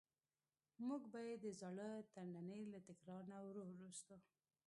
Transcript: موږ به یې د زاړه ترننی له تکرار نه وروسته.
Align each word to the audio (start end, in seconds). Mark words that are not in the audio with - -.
موږ 0.87 1.01
به 1.11 1.19
یې 1.27 1.35
د 1.43 1.45
زاړه 1.59 1.89
ترننی 2.13 2.61
له 2.73 2.79
تکرار 2.89 3.23
نه 3.31 3.37
وروسته. 3.69 4.15